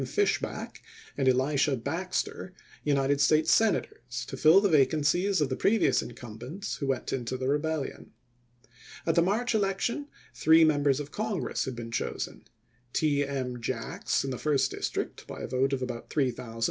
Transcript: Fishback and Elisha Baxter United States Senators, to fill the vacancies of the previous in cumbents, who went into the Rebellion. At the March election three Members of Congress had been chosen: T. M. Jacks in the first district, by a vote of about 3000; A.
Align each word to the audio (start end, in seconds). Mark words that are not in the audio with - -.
Fishback 0.07 0.81
and 1.15 1.27
Elisha 1.29 1.75
Baxter 1.75 2.55
United 2.83 3.21
States 3.21 3.51
Senators, 3.53 4.25
to 4.25 4.35
fill 4.35 4.59
the 4.59 4.67
vacancies 4.67 5.41
of 5.41 5.49
the 5.49 5.55
previous 5.55 6.01
in 6.01 6.13
cumbents, 6.15 6.77
who 6.79 6.87
went 6.87 7.13
into 7.13 7.37
the 7.37 7.47
Rebellion. 7.47 8.09
At 9.05 9.13
the 9.13 9.21
March 9.21 9.53
election 9.53 10.07
three 10.33 10.63
Members 10.63 10.99
of 10.99 11.11
Congress 11.11 11.65
had 11.65 11.75
been 11.75 11.91
chosen: 11.91 12.45
T. 12.93 13.23
M. 13.23 13.61
Jacks 13.61 14.23
in 14.23 14.31
the 14.31 14.39
first 14.39 14.71
district, 14.71 15.27
by 15.27 15.41
a 15.43 15.47
vote 15.47 15.71
of 15.71 15.83
about 15.83 16.09
3000; 16.09 16.47
A. 16.47 16.59